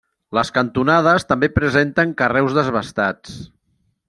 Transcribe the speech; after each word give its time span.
Les 0.37 0.51
cantonades 0.55 1.27
també 1.33 1.51
presenten 1.59 2.17
carreus 2.23 2.57
desbastats. 2.61 3.41